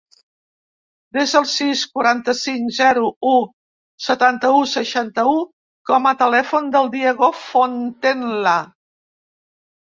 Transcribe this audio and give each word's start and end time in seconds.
Desa 1.17 1.35
el 1.41 1.43
sis, 1.49 1.83
quaranta-cinc, 1.97 2.71
zero, 2.77 3.03
u, 3.31 3.33
setanta-u, 4.05 4.63
seixanta-u 4.71 5.35
com 5.91 6.09
a 6.13 6.15
telèfon 6.23 6.73
del 6.77 6.91
Diego 6.97 7.31
Fontenla. 7.43 8.57